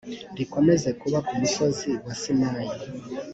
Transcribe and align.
rikomeze 0.37 0.89
kuba 1.01 1.19
ku 1.27 1.33
musozi 1.39 1.91
wa 2.05 2.13
sinayi 2.21 2.69